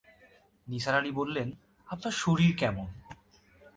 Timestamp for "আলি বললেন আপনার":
0.95-2.13